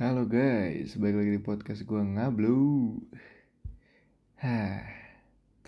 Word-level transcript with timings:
Halo 0.00 0.24
guys, 0.24 0.96
balik 0.96 1.20
lagi 1.20 1.32
di 1.36 1.42
podcast 1.44 1.84
gue 1.84 2.00
ngablu. 2.00 2.96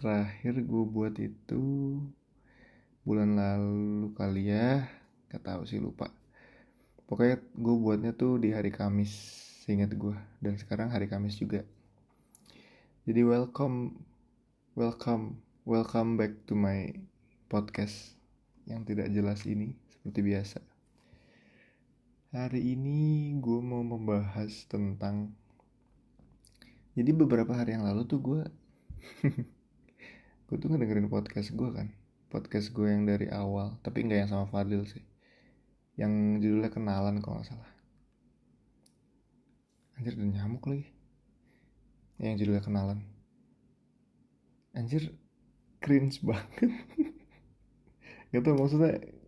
Terakhir 0.01 0.55
gue 0.57 0.85
buat 0.89 1.13
itu 1.21 1.65
bulan 3.05 3.37
lalu 3.37 4.17
kali 4.17 4.49
ya 4.49 4.89
Gak 5.29 5.45
tau 5.45 5.69
sih 5.69 5.77
lupa. 5.77 6.09
Pokoknya 7.05 7.45
gue 7.45 7.75
buatnya 7.77 8.17
tuh 8.17 8.41
di 8.41 8.57
hari 8.57 8.73
Kamis, 8.73 9.13
seingat 9.69 9.93
gue 9.93 10.17
Dan 10.41 10.57
sekarang 10.57 10.89
hari 10.89 11.13
Kamis 11.13 11.37
juga. 11.37 11.69
Jadi 13.05 13.21
welcome, 13.29 14.01
welcome, 14.73 15.45
welcome 15.69 16.17
back 16.17 16.33
to 16.49 16.57
my 16.57 16.89
podcast 17.53 18.17
Yang 18.65 18.97
tidak 18.97 19.13
jelas 19.13 19.45
ini, 19.45 19.77
seperti 19.93 20.25
biasa 20.25 20.72
Hari 22.33 22.65
ini 22.65 23.37
gue 23.45 23.61
mau 23.61 23.85
membahas 23.85 24.65
tentang 24.65 25.37
Jadi 26.97 27.13
beberapa 27.13 27.53
hari 27.53 27.77
yang 27.77 27.85
lalu 27.85 28.09
tuh 28.09 28.25
gue 28.25 28.41
Gue 30.49 30.57
tuh 30.57 30.73
ngedengerin 30.73 31.13
podcast 31.13 31.53
gue 31.53 31.69
kan 31.77 31.93
Podcast 32.33 32.73
gue 32.73 32.89
yang 32.89 33.05
dari 33.05 33.29
awal 33.29 33.77
Tapi 33.85 34.09
nggak 34.09 34.25
yang 34.25 34.31
sama 34.33 34.49
Fadil 34.49 34.81
sih 34.89 35.05
Yang 36.01 36.41
judulnya 36.41 36.73
Kenalan 36.73 37.21
kalau 37.21 37.45
gak 37.45 37.53
salah. 37.53 37.69
Anjir 40.01 40.17
ada 40.17 40.25
nyamuk 40.25 40.65
lagi. 40.65 40.89
Yang 42.17 42.49
judulnya 42.49 42.65
Kenalan. 42.65 43.05
Anjir 44.73 45.13
cringe 45.85 46.25
banget. 46.33 46.73
Gak 48.33 48.41
tau 48.41 48.57
maksudnya 48.57 49.21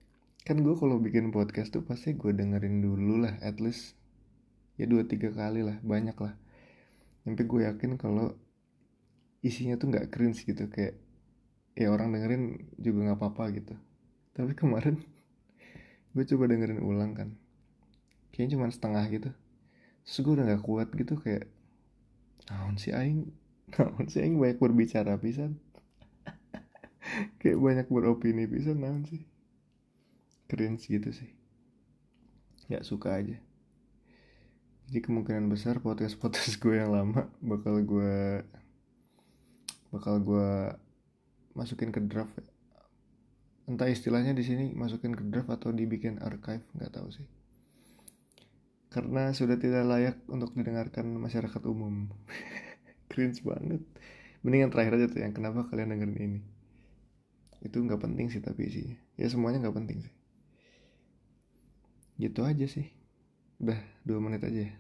kan 0.45 0.61
gue 0.61 0.77
kalau 0.77 1.01
bikin 1.01 1.33
podcast 1.33 1.73
tuh 1.73 1.81
pasti 1.89 2.13
gue 2.13 2.29
dengerin 2.37 2.85
dulu 2.85 3.25
lah 3.25 3.41
at 3.41 3.65
least 3.65 3.97
ya 4.77 4.85
dua 4.85 5.09
tiga 5.09 5.33
kali 5.33 5.65
lah 5.65 5.81
banyak 5.81 6.13
lah. 6.21 6.37
Sampai 7.25 7.49
gue 7.49 7.61
yakin 7.65 7.97
kalau 7.97 8.37
isinya 9.41 9.81
tuh 9.81 9.89
nggak 9.89 10.13
cringe 10.13 10.45
gitu 10.45 10.69
kayak 10.69 11.01
ya 11.73 11.89
orang 11.89 12.13
dengerin 12.13 12.61
juga 12.77 13.09
nggak 13.09 13.19
apa-apa 13.25 13.45
gitu. 13.57 13.75
Tapi 14.37 14.53
kemarin 14.61 15.01
gue 16.13 16.25
coba 16.29 16.45
dengerin 16.53 16.85
ulang 16.85 17.17
kan 17.17 17.33
kayaknya 18.29 18.61
cuma 18.61 18.69
setengah 18.69 19.05
gitu. 19.09 19.31
Terus 20.05 20.17
gue 20.21 20.33
udah 20.37 20.45
nggak 20.45 20.65
kuat 20.69 20.93
gitu 20.93 21.17
kayak 21.25 21.49
naon 22.53 22.77
si 22.77 22.93
aing? 22.93 23.33
Naon 23.81 24.13
si 24.13 24.21
aing 24.21 24.37
banyak 24.37 24.61
berbicara 24.61 25.17
pisan? 25.17 25.57
Kayak 27.41 27.59
banyak 27.65 27.87
beropini 27.89 28.45
pisan 28.45 28.85
naon 28.85 29.09
sih 29.09 29.25
cringe 30.49 30.87
gitu 30.89 31.11
sih. 31.11 31.31
Nggak 32.69 32.85
suka 32.85 33.21
aja. 33.21 33.37
Jadi 34.89 35.01
kemungkinan 35.01 35.49
besar 35.49 35.81
podcast 35.81 36.21
podcast 36.21 36.57
gue 36.63 36.77
yang 36.77 36.93
lama 36.93 37.29
bakal 37.41 37.81
gue 37.81 38.45
bakal 39.89 40.21
gue 40.21 40.77
masukin 41.57 41.89
ke 41.89 42.05
draft. 42.05 42.37
Entah 43.65 43.89
istilahnya 43.89 44.37
di 44.37 44.45
sini 44.45 44.77
masukin 44.77 45.17
ke 45.17 45.25
draft 45.25 45.49
atau 45.49 45.73
dibikin 45.73 46.21
archive 46.21 46.65
nggak 46.77 46.93
tahu 46.93 47.09
sih. 47.09 47.25
Karena 48.93 49.33
sudah 49.35 49.59
tidak 49.59 49.89
layak 49.89 50.17
untuk 50.31 50.55
didengarkan 50.55 51.09
masyarakat 51.17 51.63
umum. 51.67 52.13
Cringe 53.11 53.41
banget. 53.43 53.83
Mendingan 54.45 54.69
terakhir 54.69 55.01
aja 55.01 55.07
tuh 55.09 55.21
yang 55.25 55.33
kenapa 55.33 55.65
kalian 55.73 55.97
dengerin 55.97 56.21
ini. 56.21 56.41
Itu 57.65 57.81
nggak 57.81 58.05
penting 58.05 58.29
sih 58.29 58.45
tapi 58.45 58.69
isinya. 58.69 58.97
Ya 59.17 59.27
semuanya 59.33 59.65
nggak 59.65 59.77
penting 59.81 60.05
sih 60.05 60.15
gitu 62.19 62.47
aja 62.47 62.67
sih. 62.67 62.91
Udah 63.63 63.79
dua 64.07 64.19
menit 64.23 64.43
aja 64.45 64.71
ya. 64.71 64.75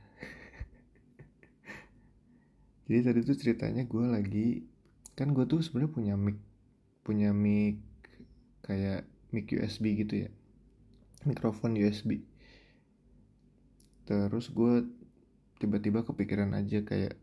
Jadi 2.91 2.99
tadi 3.01 3.21
tuh 3.25 3.37
ceritanya 3.39 3.83
gue 3.87 4.07
lagi 4.07 4.49
kan 5.15 5.31
gue 5.31 5.47
tuh 5.47 5.63
sebenarnya 5.63 5.95
punya 5.95 6.15
mic 6.19 6.37
punya 7.07 7.31
mic 7.31 7.79
kayak 8.67 9.07
mic 9.31 9.47
USB 9.51 10.05
gitu 10.05 10.27
ya. 10.27 10.31
Mikrofon 11.25 11.79
USB 11.79 12.35
terus 14.05 14.53
gue 14.53 14.85
tiba-tiba 15.57 16.05
kepikiran 16.05 16.53
aja 16.53 16.85
kayak 16.85 17.17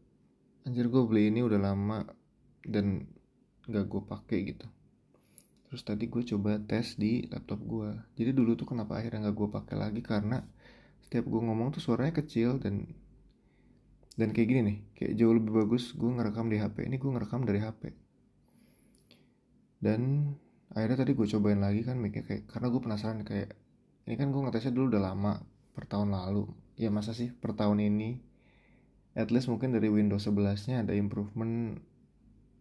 anjir 0.66 0.90
gue 0.90 1.04
beli 1.06 1.30
ini 1.30 1.46
udah 1.46 1.62
lama 1.62 2.10
dan 2.66 3.06
gak 3.70 3.86
gue 3.86 4.02
pakai 4.02 4.40
gitu 4.54 4.66
terus 5.72 5.88
tadi 5.88 6.12
gue 6.12 6.20
coba 6.20 6.60
tes 6.60 7.00
di 7.00 7.24
laptop 7.32 7.64
gue 7.64 7.96
jadi 8.20 8.36
dulu 8.36 8.60
tuh 8.60 8.68
kenapa 8.68 9.00
akhirnya 9.00 9.32
nggak 9.32 9.36
gue 9.40 9.50
pakai 9.56 9.76
lagi? 9.80 10.02
Karena 10.04 10.44
setiap 11.00 11.32
gue 11.32 11.42
ngomong 11.48 11.72
tuh 11.72 11.80
suaranya 11.80 12.20
kecil 12.20 12.60
dan 12.60 12.92
dan 14.20 14.36
kayak 14.36 14.48
gini 14.52 14.62
nih 14.68 14.78
kayak 15.00 15.14
jauh 15.16 15.32
lebih 15.32 15.64
bagus 15.64 15.96
gue 15.96 16.12
ngerekam 16.12 16.52
di 16.52 16.60
HP 16.60 16.92
ini 16.92 17.00
gue 17.00 17.10
ngerekam 17.16 17.48
dari 17.48 17.64
HP 17.64 17.82
dan 19.80 20.36
akhirnya 20.76 21.08
tadi 21.08 21.12
gue 21.16 21.28
cobain 21.32 21.60
lagi 21.64 21.82
kan 21.88 21.96
mikir 21.96 22.28
kayak 22.28 22.44
karena 22.52 22.68
gue 22.68 22.82
penasaran 22.84 23.24
kayak 23.24 23.56
ini 24.06 24.16
kan 24.20 24.30
gue 24.30 24.42
ngetesnya 24.44 24.76
dulu 24.76 24.92
udah 24.92 25.04
lama 25.08 25.34
per 25.72 25.88
tahun 25.88 26.12
lalu. 26.12 26.52
Ya 26.76 26.90
masa 26.90 27.16
sih 27.16 27.32
per 27.32 27.56
tahun 27.56 27.80
ini? 27.80 28.20
At 29.16 29.30
least 29.30 29.52
mungkin 29.52 29.76
dari 29.76 29.92
Windows 29.92 30.28
11 30.28 30.68
nya 30.72 30.76
ada 30.84 30.94
improvement 30.96 31.80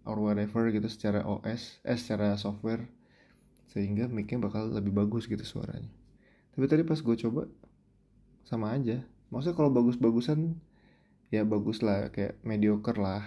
or 0.07 0.19
whatever 0.19 0.67
gitu 0.75 0.89
secara 0.91 1.23
OS 1.23 1.79
eh 1.87 1.95
secara 1.95 2.35
software 2.35 2.89
sehingga 3.71 4.11
micnya 4.11 4.43
bakal 4.43 4.75
lebih 4.75 4.91
bagus 4.91 5.31
gitu 5.31 5.43
suaranya. 5.47 5.91
Tapi 6.55 6.67
tadi 6.67 6.83
pas 6.83 6.99
gue 6.99 7.17
coba 7.27 7.47
sama 8.43 8.75
aja. 8.75 9.07
Maksudnya 9.31 9.55
kalau 9.55 9.71
bagus-bagusan 9.71 10.59
ya 11.31 11.47
bagus 11.47 11.79
lah 11.87 12.11
kayak 12.11 12.43
mediocre 12.43 12.99
lah. 12.99 13.23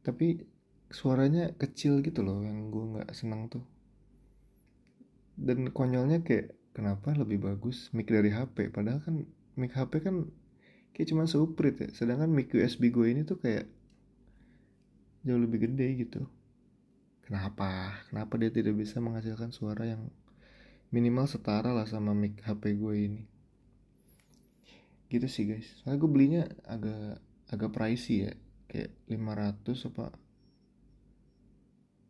Tapi 0.00 0.40
suaranya 0.88 1.52
kecil 1.60 2.00
gitu 2.00 2.24
loh 2.24 2.40
yang 2.40 2.72
gue 2.72 2.84
nggak 2.96 3.12
senang 3.12 3.52
tuh. 3.52 3.64
Dan 5.36 5.68
konyolnya 5.76 6.24
kayak 6.24 6.56
kenapa 6.72 7.12
lebih 7.12 7.44
bagus 7.44 7.92
mic 7.92 8.08
dari 8.08 8.32
HP 8.32 8.72
padahal 8.72 9.04
kan 9.04 9.28
mic 9.60 9.76
HP 9.76 10.00
kan 10.00 10.24
kayak 10.96 11.08
cuma 11.12 11.28
seuprit 11.28 11.76
ya. 11.76 11.88
Sedangkan 11.92 12.32
mic 12.32 12.48
USB 12.56 12.88
gue 12.88 13.12
ini 13.12 13.28
tuh 13.28 13.36
kayak 13.36 13.68
jauh 15.28 15.36
lebih 15.36 15.68
gede 15.68 16.08
gitu 16.08 16.24
Kenapa? 17.28 18.00
Kenapa 18.08 18.40
dia 18.40 18.48
tidak 18.48 18.80
bisa 18.80 19.04
menghasilkan 19.04 19.52
suara 19.52 19.84
yang 19.84 20.08
minimal 20.88 21.28
setara 21.28 21.76
lah 21.76 21.84
sama 21.84 22.16
mic 22.16 22.40
HP 22.40 22.80
gue 22.80 22.94
ini? 22.96 23.22
Gitu 25.12 25.28
sih 25.28 25.44
guys. 25.44 25.68
Soalnya 25.84 26.00
gue 26.00 26.08
belinya 26.08 26.42
agak 26.64 27.20
agak 27.52 27.70
pricey 27.76 28.24
ya. 28.24 28.32
Kayak 28.68 28.92
500 29.08 29.88
apa 29.88 30.06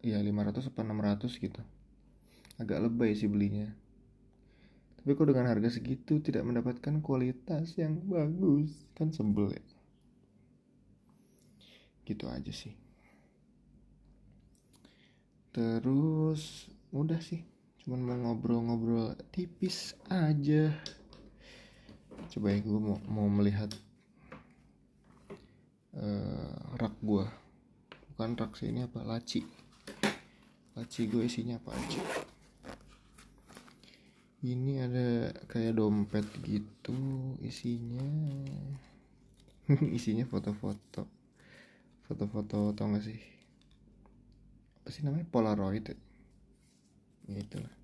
Ya 0.02 0.18
500 0.18 0.74
apa 0.74 0.80
600 0.82 1.38
gitu 1.38 1.62
Agak 2.58 2.82
lebay 2.82 3.14
sih 3.14 3.30
belinya 3.30 3.70
Tapi 4.98 5.14
kok 5.14 5.30
dengan 5.30 5.46
harga 5.46 5.70
segitu 5.70 6.18
tidak 6.18 6.42
mendapatkan 6.42 6.98
kualitas 6.98 7.78
yang 7.78 8.02
bagus 8.10 8.74
Kan 8.98 9.14
sebel 9.14 9.54
ya 9.54 9.62
Gitu 12.02 12.26
aja 12.26 12.50
sih 12.50 12.87
terus 15.52 16.68
udah 16.92 17.20
sih. 17.20 17.44
Cuman 17.84 18.04
mau 18.04 18.16
ngobrol-ngobrol 18.20 19.16
tipis 19.32 19.96
aja. 20.12 20.72
Coba 22.28 22.52
ya 22.52 22.60
gue 22.60 22.80
mau 22.80 23.00
mau 23.08 23.28
melihat 23.32 23.72
uh, 25.96 26.76
rak 26.76 26.94
gue 27.00 27.24
bukan 28.12 28.30
rak 28.36 28.52
sih 28.60 28.68
ini 28.68 28.84
apa? 28.84 29.00
Laci. 29.06 29.40
Laci 30.76 31.00
gue 31.08 31.24
isinya 31.24 31.56
apa 31.56 31.72
aja? 31.72 32.02
Ini 34.38 34.72
ada 34.84 35.32
kayak 35.48 35.80
dompet 35.80 36.26
gitu 36.44 36.94
isinya. 37.42 38.04
Isinya 39.96 40.24
foto-foto. 40.24 41.04
Foto-foto 42.08 42.72
tau 42.72 42.88
gak 42.88 43.04
sih 43.04 43.37
apa 44.88 44.96
sih 44.96 45.04
namanya? 45.04 45.28
Polaroid 45.28 45.84
ya, 45.84 45.96
ya 47.28 47.44
itulah. 47.44 47.74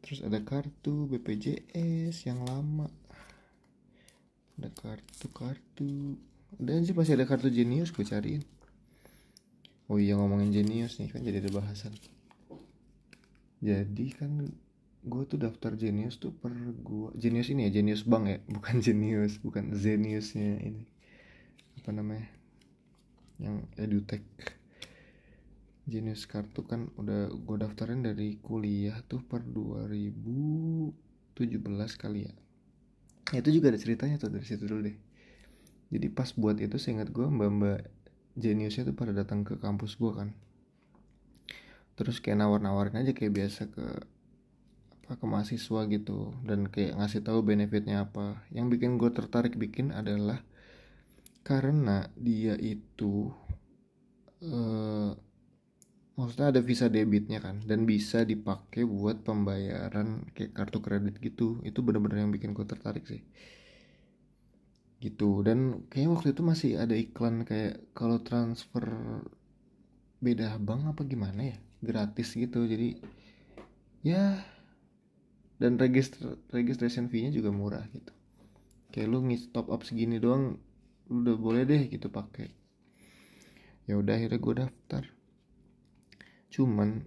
Terus 0.00 0.24
ada 0.24 0.40
kartu 0.40 1.04
BPJS 1.12 2.24
yang 2.24 2.40
lama. 2.48 2.88
Ada 4.56 4.72
kartu-kartu 4.72 6.16
dan 6.56 6.88
sih 6.88 6.96
masih 6.96 7.20
ada 7.20 7.28
kartu 7.28 7.52
Genius 7.52 7.92
gue 7.92 8.00
cariin. 8.00 8.40
Oh 9.92 10.00
iya 10.00 10.16
ngomongin 10.16 10.56
Genius 10.56 10.96
nih 10.96 11.12
kan 11.12 11.20
jadi 11.20 11.44
ada 11.44 11.52
bahasan. 11.52 11.92
Jadi 13.60 14.16
kan 14.16 14.40
gue 15.04 15.22
tuh 15.28 15.36
daftar 15.36 15.76
Genius 15.76 16.16
tuh 16.16 16.32
per 16.32 16.56
gue 16.80 17.12
Genius 17.12 17.52
ini 17.52 17.68
ya 17.68 17.76
Genius 17.76 18.08
Bank 18.08 18.24
ya? 18.24 18.40
Bukan 18.48 18.80
Genius 18.80 19.36
bukan 19.44 19.76
Zeniusnya 19.76 20.64
ini. 20.64 20.88
Apa 21.76 21.92
namanya? 21.92 22.24
Yang 23.36 23.68
edutech 23.76 24.24
jenis 25.86 26.26
kartu 26.26 26.66
kan 26.66 26.90
udah 26.98 27.30
gue 27.30 27.56
daftarin 27.62 28.02
dari 28.02 28.42
kuliah 28.42 28.98
tuh 29.06 29.22
per 29.22 29.46
2017 29.46 30.90
kali 31.94 32.26
ya. 32.26 32.34
Ya, 33.30 33.38
itu 33.42 33.58
juga 33.58 33.70
ada 33.70 33.78
ceritanya 33.78 34.18
tuh 34.18 34.34
dari 34.34 34.42
situ 34.42 34.66
dulu 34.66 34.90
deh. 34.90 34.98
Jadi 35.94 36.06
pas 36.10 36.26
buat 36.34 36.58
itu 36.58 36.74
seingat 36.82 37.14
gue 37.14 37.26
mbak 37.30 37.50
mbak 37.54 37.80
jeniusnya 38.34 38.90
tuh 38.90 38.98
pada 38.98 39.14
datang 39.14 39.46
ke 39.46 39.54
kampus 39.62 39.94
gue 39.94 40.10
kan. 40.10 40.34
Terus 41.94 42.18
kayak 42.18 42.42
nawar-nawarin 42.42 42.98
aja 42.98 43.14
kayak 43.14 43.32
biasa 43.32 43.70
ke 43.70 43.86
apa 45.06 45.22
ke 45.22 45.24
mahasiswa 45.26 45.80
gitu. 45.86 46.34
Dan 46.42 46.66
kayak 46.66 46.98
ngasih 46.98 47.22
tahu 47.22 47.46
benefitnya 47.46 48.10
apa. 48.10 48.42
Yang 48.50 48.78
bikin 48.78 48.98
gue 48.98 49.10
tertarik 49.14 49.54
bikin 49.54 49.94
adalah 49.94 50.42
karena 51.46 52.10
dia 52.18 52.58
itu 52.58 53.30
eh, 54.42 55.14
maksudnya 56.16 56.48
ada 56.48 56.60
visa 56.64 56.88
debitnya 56.88 57.44
kan 57.44 57.60
dan 57.68 57.84
bisa 57.84 58.24
dipakai 58.24 58.88
buat 58.88 59.20
pembayaran 59.20 60.32
kayak 60.32 60.56
kartu 60.56 60.80
kredit 60.80 61.20
gitu. 61.20 61.60
Itu 61.60 61.84
bener-bener 61.84 62.24
yang 62.24 62.32
bikin 62.32 62.56
gue 62.56 62.64
tertarik 62.64 63.04
sih. 63.04 63.20
Gitu 64.96 65.44
dan 65.44 65.84
kayak 65.92 66.08
waktu 66.20 66.28
itu 66.32 66.42
masih 66.42 66.70
ada 66.80 66.96
iklan 66.96 67.44
kayak 67.44 67.92
kalau 67.92 68.16
transfer 68.24 68.88
beda 70.24 70.56
bank 70.56 70.96
apa 70.96 71.04
gimana 71.04 71.52
ya? 71.52 71.56
Gratis 71.84 72.32
gitu 72.32 72.64
jadi 72.64 72.96
ya 74.00 74.40
dan 75.60 75.76
register 75.76 76.40
registration 76.48 77.12
fee-nya 77.12 77.28
juga 77.36 77.52
murah 77.52 77.84
gitu. 77.92 78.12
Kayak 78.88 79.08
lu 79.12 79.18
ngisi 79.28 79.52
top 79.52 79.68
up 79.68 79.84
segini 79.84 80.16
doang 80.16 80.56
udah 81.12 81.36
boleh 81.36 81.68
deh 81.68 81.92
gitu 81.92 82.08
pakai. 82.08 82.48
Ya 83.84 84.00
udah 84.00 84.16
akhirnya 84.16 84.40
gue 84.40 84.54
daftar 84.64 85.04
cuman 86.56 87.04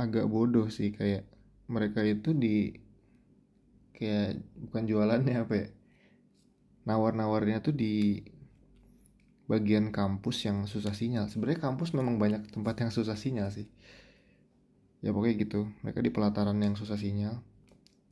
agak 0.00 0.24
bodoh 0.24 0.72
sih 0.72 0.96
kayak 0.96 1.28
mereka 1.68 2.00
itu 2.00 2.32
di 2.32 2.72
kayak 3.92 4.40
bukan 4.56 4.82
jualannya 4.88 5.36
apa 5.44 5.54
ya 5.56 5.68
nawar-nawarnya 6.86 7.60
tuh 7.60 7.74
di 7.74 8.22
bagian 9.50 9.94
kampus 9.94 10.46
yang 10.46 10.66
susah 10.66 10.94
sinyal. 10.94 11.30
Sebenarnya 11.30 11.62
kampus 11.62 11.94
memang 11.94 12.18
banyak 12.18 12.50
tempat 12.50 12.82
yang 12.82 12.90
susah 12.94 13.18
sinyal 13.18 13.50
sih. 13.50 13.66
Ya 15.02 15.14
pokoknya 15.14 15.34
gitu. 15.42 15.70
Mereka 15.82 16.02
di 16.02 16.10
pelataran 16.10 16.58
yang 16.58 16.78
susah 16.78 16.98
sinyal. 16.98 17.42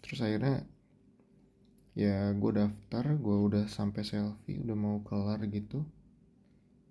Terus 0.02 0.22
akhirnya 0.22 0.66
ya 1.94 2.34
gue 2.34 2.50
daftar 2.50 3.04
gue 3.14 3.36
udah 3.50 3.64
sampai 3.70 4.02
selfie 4.02 4.62
udah 4.62 4.76
mau 4.78 5.02
kelar 5.06 5.42
gitu. 5.46 5.86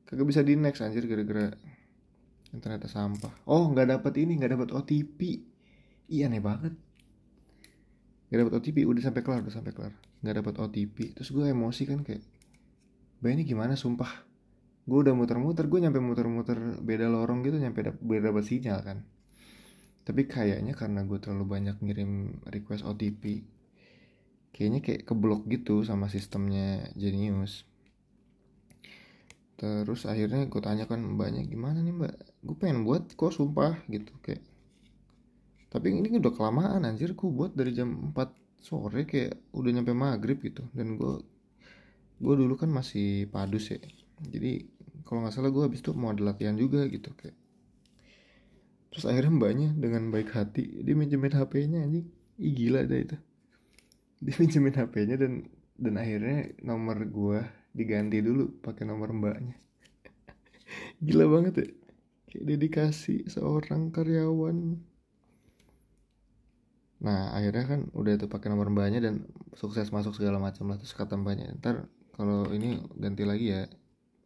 Kagak 0.07 0.27
bisa 0.27 0.43
di 0.43 0.55
next 0.59 0.83
anjir 0.83 1.07
gara-gara 1.07 1.55
internetnya 2.53 2.87
sampah. 2.87 3.33
Oh 3.49 3.67
nggak 3.73 3.99
dapat 3.99 4.13
ini 4.21 4.37
nggak 4.37 4.53
dapat 4.55 4.69
OTP 4.71 5.19
iya 6.13 6.29
aneh 6.29 6.39
banget. 6.39 6.73
Nggak 8.29 8.39
dapat 8.45 8.53
OTP 8.61 8.77
udah 8.85 9.01
sampai 9.01 9.21
kelar 9.25 9.41
udah 9.41 9.53
sampai 9.53 9.73
kelar. 9.73 9.93
Nggak 10.21 10.35
dapat 10.39 10.55
OTP 10.61 11.17
terus 11.17 11.33
gue 11.33 11.49
emosi 11.49 11.83
kan 11.89 11.99
kayak 12.05 12.23
Bah 13.23 13.31
ini 13.31 13.47
gimana 13.47 13.79
sumpah? 13.79 14.11
Gue 14.83 14.99
udah 14.99 15.15
muter-muter 15.15 15.71
gue 15.71 15.79
nyampe 15.79 16.03
muter-muter 16.03 16.59
beda 16.83 17.07
lorong 17.07 17.39
gitu 17.47 17.55
nyampe 17.55 17.87
beda 18.03 18.29
dapat 18.29 18.43
sinyal 18.43 18.79
kan. 18.83 18.99
Tapi 20.03 20.27
kayaknya 20.27 20.75
karena 20.75 21.07
gue 21.07 21.17
terlalu 21.23 21.47
banyak 21.47 21.79
ngirim 21.79 22.43
request 22.51 22.83
OTP 22.83 23.47
kayaknya 24.53 24.79
kayak 24.85 25.09
keblok 25.09 25.49
gitu 25.49 25.81
sama 25.87 26.11
sistemnya 26.11 26.91
Genius. 26.93 27.65
Terus 29.55 30.03
akhirnya 30.03 30.45
gue 30.51 30.61
tanya 30.61 30.83
kan 30.85 30.99
mbaknya 30.99 31.47
gimana 31.47 31.79
nih 31.79 31.95
mbak 31.95 32.32
gue 32.43 32.55
pengen 32.59 32.83
buat 32.83 33.15
kok 33.15 33.31
sumpah 33.31 33.87
gitu 33.87 34.11
kayak. 34.19 34.43
Tapi 35.71 35.89
ini 35.89 36.19
udah 36.19 36.33
kelamaan 36.35 36.83
anjir. 36.83 37.15
Gue 37.15 37.31
buat 37.31 37.55
dari 37.55 37.71
jam 37.73 38.11
4 38.11 38.61
sore 38.61 39.07
kayak 39.07 39.55
udah 39.55 39.71
nyampe 39.73 39.95
maghrib 39.95 40.37
gitu. 40.43 40.67
Dan 40.75 40.99
gue 40.99 41.23
gue 42.19 42.33
dulu 42.35 42.53
kan 42.59 42.69
masih 42.69 43.31
padus 43.31 43.71
ya. 43.71 43.79
Jadi 44.27 44.67
kalau 45.07 45.23
nggak 45.23 45.33
salah 45.33 45.49
gue 45.49 45.63
habis 45.63 45.79
itu 45.81 45.95
mau 45.95 46.11
ada 46.11 46.21
latihan 46.21 46.53
juga 46.53 46.83
gitu 46.91 47.15
kayak. 47.15 47.35
Terus 48.93 49.09
akhirnya 49.09 49.33
mbaknya 49.33 49.69
dengan 49.73 50.13
baik 50.13 50.29
hati 50.35 50.83
dia 50.83 50.93
minjemin 50.93 51.33
HP-nya 51.33 51.79
anjing. 51.81 52.05
Ih 52.37 52.53
gila 52.53 52.85
dah 52.85 52.99
itu. 52.99 53.17
Dia 54.21 54.35
pinjemin 54.37 54.75
HP-nya 54.77 55.15
dan 55.17 55.47
dan 55.73 55.97
akhirnya 55.97 56.53
nomor 56.61 57.01
gua 57.09 57.39
diganti 57.73 58.21
dulu 58.21 58.61
pakai 58.61 58.85
nomor 58.85 59.09
mbaknya. 59.09 59.57
Gila 61.05 61.25
banget 61.25 61.53
ya 61.57 61.67
dedikasi 62.41 63.29
seorang 63.29 63.93
karyawan. 63.93 64.79
Nah 67.03 67.35
akhirnya 67.35 67.65
kan 67.67 67.81
udah 67.91 68.15
tuh 68.15 68.31
pakai 68.31 68.47
nomor 68.47 68.71
mbaknya 68.71 69.03
dan 69.03 69.27
sukses 69.53 69.91
masuk 69.91 70.15
segala 70.15 70.39
macam 70.39 70.71
lah 70.71 70.79
terus 70.79 70.95
kata 70.95 71.19
mbaknya 71.19 71.51
ntar 71.59 71.91
kalau 72.15 72.47
ini 72.49 72.79
ganti 72.95 73.27
lagi 73.27 73.51
ya 73.51 73.61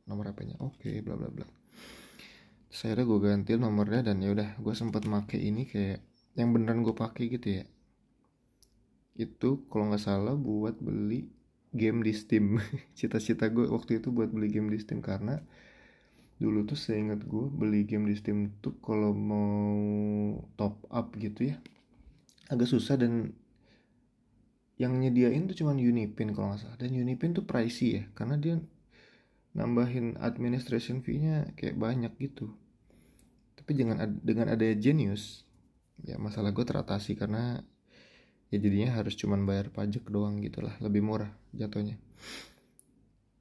nomor 0.05 0.31
HP-nya 0.31 0.61
oke 0.61 0.77
okay, 0.79 1.01
bla 1.01 1.17
bla 1.17 1.27
bla. 1.33 1.47
Terus 2.69 2.81
akhirnya 2.85 3.05
gue 3.09 3.19
ganti 3.19 3.51
nomornya 3.57 4.01
dan 4.13 4.21
ya 4.21 4.29
udah 4.31 4.49
gue 4.61 4.73
sempat 4.77 5.03
make 5.09 5.39
ini 5.39 5.65
kayak 5.65 6.03
yang 6.37 6.53
beneran 6.53 6.85
gue 6.85 6.93
pakai 6.93 7.33
gitu 7.33 7.63
ya. 7.63 7.65
Itu 9.17 9.65
kalau 9.73 9.89
nggak 9.89 10.03
salah 10.03 10.37
buat 10.37 10.77
beli 10.77 11.33
game 11.73 12.05
di 12.05 12.13
Steam. 12.13 12.61
Cita-cita 12.97 13.49
gue 13.49 13.65
waktu 13.67 13.99
itu 14.03 14.13
buat 14.13 14.29
beli 14.29 14.53
game 14.53 14.69
di 14.69 14.77
Steam 14.77 15.01
karena 15.01 15.41
dulu 16.37 16.69
tuh 16.69 16.77
saya 16.77 17.01
ingat 17.01 17.25
gue 17.25 17.45
beli 17.49 17.85
game 17.85 18.05
di 18.09 18.15
Steam 18.17 18.53
tuh 18.61 18.77
kalau 18.77 19.09
mau 19.13 19.73
top 20.53 20.85
up 20.93 21.17
gitu 21.17 21.49
ya 21.49 21.57
agak 22.47 22.69
susah 22.69 22.95
dan 22.95 23.33
yang 24.77 24.93
nyediain 25.01 25.49
tuh 25.49 25.57
cuman 25.57 25.81
Unipin 25.81 26.31
kalau 26.37 26.53
nggak 26.53 26.61
salah. 26.61 26.77
Dan 26.77 26.93
Unipin 26.93 27.33
tuh 27.33 27.43
pricey 27.43 28.01
ya 28.01 28.03
karena 28.13 28.37
dia 28.37 28.55
nambahin 29.57 30.21
administration 30.21 31.01
fee-nya 31.01 31.49
kayak 31.57 31.75
banyak 31.75 32.13
gitu. 32.21 32.53
Tapi 33.57 33.73
dengan 33.73 33.97
dengan 34.21 34.53
ada 34.53 34.65
Genius 34.77 35.43
ya 36.05 36.21
masalah 36.21 36.53
gue 36.53 36.61
teratasi 36.61 37.17
karena 37.17 37.65
ya 38.53 38.57
jadinya 38.61 38.93
harus 38.93 39.17
cuman 39.17 39.49
bayar 39.49 39.73
pajak 39.73 40.05
doang 40.07 40.39
gitulah 40.45 40.77
lebih 40.77 41.01
murah 41.01 41.33
jatuhnya. 41.57 41.97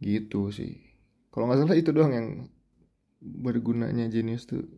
Gitu 0.01 0.49
sih. 0.49 0.81
Kalau 1.29 1.53
nggak 1.53 1.69
salah 1.69 1.77
itu 1.77 1.93
doang 1.93 2.13
yang 2.17 2.29
bergunanya 3.21 4.07
Genius 4.13 4.45
tuh 4.45 4.69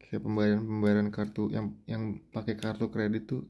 kayak 0.00 0.28
pembayaran 0.28 0.60
pembayaran 0.64 1.08
kartu 1.08 1.48
yang 1.48 1.76
yang 1.88 2.20
pakai 2.32 2.56
kartu 2.56 2.92
kredit 2.92 3.28
tuh 3.28 3.42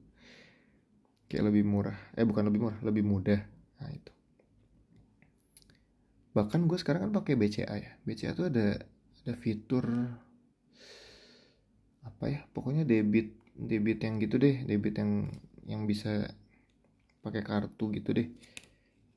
kayak 1.27 1.51
lebih 1.51 1.67
murah. 1.67 1.99
Eh 2.15 2.23
bukan 2.23 2.47
lebih 2.47 2.61
murah 2.69 2.79
lebih 2.87 3.05
mudah. 3.07 3.41
Nah 3.83 3.91
itu. 3.91 4.13
Bahkan 6.33 6.71
gue 6.71 6.79
sekarang 6.79 7.11
kan 7.11 7.13
pakai 7.23 7.35
BCA 7.35 7.77
ya. 7.77 7.93
BCA 8.07 8.33
tuh 8.39 8.47
ada 8.47 8.79
ada 9.27 9.35
fitur 9.39 9.85
apa 12.03 12.25
ya? 12.31 12.41
Pokoknya 12.51 12.87
debit 12.87 13.35
debit 13.55 14.03
yang 14.03 14.23
gitu 14.23 14.39
deh. 14.39 14.63
Debit 14.67 15.03
yang 15.03 15.31
yang 15.67 15.83
bisa 15.87 16.31
pakai 17.23 17.43
kartu 17.43 17.91
gitu 17.95 18.11
deh. 18.15 18.31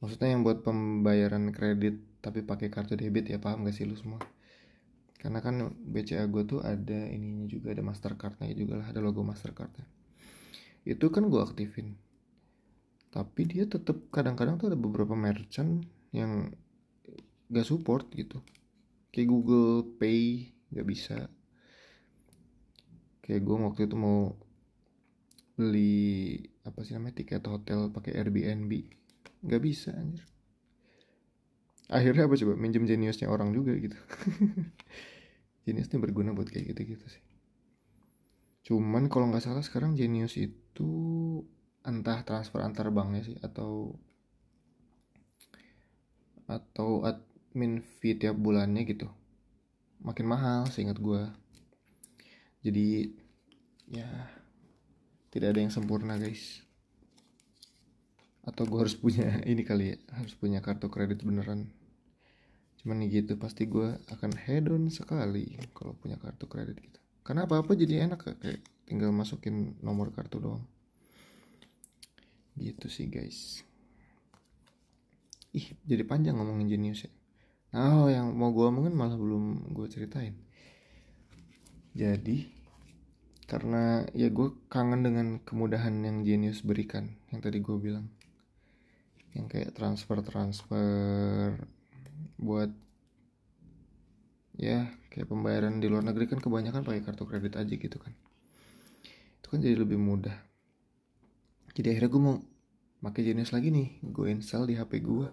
Maksudnya 0.01 0.33
yang 0.33 0.45
buat 0.45 0.61
pembayaran 0.61 1.49
kredit 1.49 1.97
tapi 2.25 2.41
pakai 2.41 2.73
kartu 2.73 2.97
debit 2.97 3.29
ya 3.29 3.37
paham 3.37 3.69
gak 3.69 3.77
sih 3.77 3.85
lu 3.85 3.93
semua 3.93 4.17
karena 5.25 5.41
kan 5.41 5.73
BCA 5.73 6.29
gue 6.29 6.45
tuh 6.45 6.61
ada 6.61 7.09
ininya 7.09 7.49
juga 7.49 7.73
ada 7.73 7.81
mastercardnya 7.81 8.53
juga 8.53 8.77
lah 8.77 8.93
ada 8.93 9.01
logo 9.01 9.25
mastercardnya. 9.25 9.81
Itu 10.85 11.09
kan 11.09 11.25
gue 11.33 11.41
aktifin. 11.41 11.97
Tapi 13.09 13.41
dia 13.49 13.65
tetap 13.65 14.05
kadang-kadang 14.13 14.61
tuh 14.61 14.69
ada 14.69 14.77
beberapa 14.77 15.17
merchant 15.17 15.81
yang 16.13 16.53
gak 17.49 17.65
support 17.65 18.05
gitu. 18.13 18.37
Kayak 19.09 19.33
Google 19.33 19.97
Pay 19.97 20.53
gak 20.69 20.85
bisa. 20.85 21.25
Kayak 23.25 23.49
gue 23.49 23.55
waktu 23.65 23.81
itu 23.89 23.97
mau 23.97 24.37
beli 25.57 26.37
apa 26.69 26.85
sih 26.85 26.93
namanya 26.93 27.17
tiket 27.17 27.49
hotel 27.49 27.89
pakai 27.89 28.13
Airbnb. 28.13 28.69
Nggak 29.41 29.61
bisa 29.65 29.89
anjir. 29.89 30.29
Akhirnya 31.89 32.29
apa 32.29 32.37
coba? 32.37 32.53
Minjem 32.53 32.85
jeniusnya 32.85 33.25
orang 33.25 33.57
juga 33.57 33.73
gitu 33.73 33.97
jeniusnya 35.65 35.97
berguna 35.97 36.31
buat 36.31 36.47
kayak 36.47 36.77
gitu 36.77 36.95
gitu 36.95 37.05
sih. 37.09 37.23
Cuman 38.65 39.09
kalau 39.09 39.29
nggak 39.29 39.45
salah 39.45 39.65
sekarang 39.65 39.97
jenius 39.97 40.37
itu 40.37 40.89
entah 41.85 42.21
transfer 42.25 42.61
antar 42.61 42.89
banknya 42.89 43.21
sih 43.21 43.37
atau 43.41 43.93
atau 46.45 47.01
admin 47.05 47.81
fee 47.81 48.17
tiap 48.17 48.37
bulannya 48.37 48.85
gitu. 48.85 49.09
Makin 50.05 50.25
mahal 50.29 50.69
seingat 50.69 51.01
gue 51.01 51.25
jadi 52.65 53.13
ya 53.89 54.09
tidak 55.29 55.53
ada 55.53 55.59
yang 55.61 55.73
sempurna 55.73 56.17
guys. 56.17 56.61
Atau 58.45 58.69
gue 58.69 58.81
harus 58.81 58.97
punya 58.97 59.41
ini 59.49 59.61
kali 59.65 59.93
ya 59.93 59.97
harus 60.13 60.37
punya 60.37 60.61
kartu 60.61 60.89
kredit 60.89 61.25
beneran 61.25 61.69
cuman 62.85 63.01
gitu 63.09 63.33
pasti 63.41 63.65
gue 63.65 63.97
akan 64.13 64.37
hedon 64.45 64.93
sekali 64.93 65.57
kalau 65.73 65.97
punya 65.97 66.21
kartu 66.21 66.45
kredit 66.45 66.77
gitu. 66.77 67.01
Karena 67.25 67.49
apa 67.49 67.65
apa 67.65 67.73
jadi 67.73 68.05
enak 68.05 68.21
kayak 68.21 68.61
tinggal 68.85 69.09
masukin 69.09 69.73
nomor 69.81 70.13
kartu 70.13 70.37
doang. 70.37 70.61
Gitu 72.53 72.85
sih 72.85 73.09
guys. 73.09 73.65
Ih 75.57 75.73
jadi 75.81 76.05
panjang 76.05 76.37
ngomongin 76.37 76.77
Genius 76.77 77.09
ya. 77.09 77.11
Nah 77.73 78.05
oh, 78.05 78.07
yang 78.13 78.29
mau 78.37 78.53
gue 78.53 78.69
omongin 78.69 78.93
malah 78.93 79.17
belum 79.17 79.73
gue 79.73 79.89
ceritain. 79.89 80.37
Jadi 81.97 82.53
karena 83.49 84.05
ya 84.13 84.29
gue 84.29 84.53
kangen 84.69 85.01
dengan 85.01 85.27
kemudahan 85.41 86.05
yang 86.05 86.21
Genius 86.21 86.61
berikan 86.61 87.17
yang 87.33 87.41
tadi 87.41 87.65
gue 87.65 87.77
bilang. 87.81 88.13
Yang 89.33 89.45
kayak 89.49 89.71
transfer 89.73 90.21
transfer 90.21 91.65
buat 92.39 92.71
ya 94.55 94.87
kayak 95.11 95.27
pembayaran 95.27 95.83
di 95.83 95.91
luar 95.91 96.03
negeri 96.07 96.31
kan 96.31 96.39
kebanyakan 96.39 96.87
pakai 96.87 97.01
kartu 97.03 97.23
kredit 97.27 97.59
aja 97.59 97.73
gitu 97.75 97.97
kan. 97.99 98.13
Itu 99.39 99.47
kan 99.51 99.59
jadi 99.59 99.75
lebih 99.79 99.99
mudah. 99.99 100.35
Jadi 101.75 101.91
akhirnya 101.91 102.11
gue 102.11 102.21
mau 102.23 102.37
pakai 103.03 103.21
jenis 103.21 103.53
lagi 103.53 103.69
nih 103.69 104.01
gue 104.01 104.25
install 104.33 104.65
di 104.65 104.73
HP 104.79 105.05
gue 105.05 105.29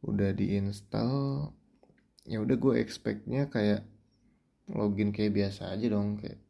udah 0.00 0.32
diinstal 0.32 1.52
ya 2.24 2.40
udah 2.40 2.56
gue 2.56 2.80
expectnya 2.80 3.52
kayak 3.52 3.84
login 4.70 5.12
kayak 5.12 5.36
biasa 5.36 5.76
aja 5.76 5.92
dong 5.92 6.16
kayak 6.16 6.40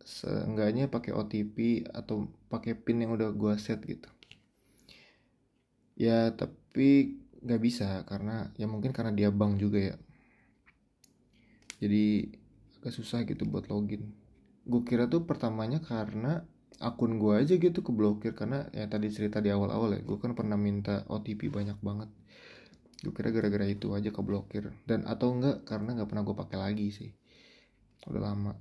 seenggaknya 0.00 0.88
pakai 0.88 1.12
OTP 1.12 1.84
atau 1.92 2.32
pakai 2.48 2.72
pin 2.72 3.04
yang 3.04 3.12
udah 3.12 3.34
gue 3.36 3.54
set 3.60 3.84
gitu. 3.84 4.08
Ya 6.00 6.32
tapi 6.32 7.19
nggak 7.40 7.60
bisa 7.60 8.04
karena 8.04 8.52
ya 8.60 8.68
mungkin 8.68 8.92
karena 8.92 9.12
dia 9.12 9.32
bank 9.32 9.56
juga 9.60 9.94
ya. 9.94 9.96
Jadi 11.80 12.28
agak 12.80 12.92
susah 12.92 13.24
gitu 13.24 13.48
buat 13.48 13.68
login. 13.72 14.12
Gue 14.68 14.84
kira 14.84 15.08
tuh 15.08 15.24
pertamanya 15.24 15.80
karena 15.80 16.44
akun 16.80 17.20
gue 17.20 17.36
aja 17.36 17.60
gitu 17.60 17.84
keblokir 17.84 18.32
karena 18.32 18.64
ya 18.72 18.88
tadi 18.88 19.12
cerita 19.12 19.44
di 19.44 19.52
awal-awal 19.52 19.92
ya 19.96 20.00
gue 20.00 20.16
kan 20.16 20.32
pernah 20.32 20.56
minta 20.56 21.04
OTP 21.08 21.48
banyak 21.52 21.80
banget. 21.80 22.08
Gue 23.00 23.12
kira 23.16 23.32
gara-gara 23.32 23.64
itu 23.64 23.92
aja 23.96 24.12
keblokir. 24.12 24.68
Dan 24.84 25.08
atau 25.08 25.32
enggak 25.32 25.64
karena 25.64 25.96
nggak 25.96 26.08
pernah 26.08 26.24
gue 26.24 26.36
pakai 26.36 26.58
lagi 26.60 26.88
sih. 26.92 27.10
Udah 28.08 28.32
lama 28.32 28.52